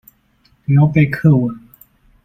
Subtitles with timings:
[0.65, 1.61] 不要背課文了